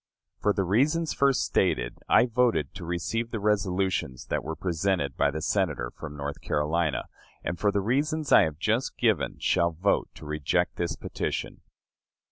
For 0.39 0.51
the 0.51 0.63
reasons 0.63 1.13
first 1.13 1.43
stated, 1.43 1.99
I 2.09 2.25
voted 2.25 2.73
to 2.73 2.85
receive 2.87 3.29
the 3.29 3.39
resolutions 3.39 4.25
that 4.31 4.43
were 4.43 4.55
presented 4.55 5.15
by 5.15 5.29
the 5.29 5.43
Senator 5.43 5.91
from 5.95 6.17
North 6.17 6.41
Carolina, 6.41 7.03
and 7.43 7.59
for 7.59 7.71
the 7.71 7.81
reasons 7.81 8.31
I 8.31 8.41
have 8.45 8.57
just 8.57 8.97
given 8.97 9.37
shall 9.37 9.69
vote 9.73 10.09
to 10.15 10.25
reject 10.25 10.77
this 10.77 10.95
petition. 10.95 11.61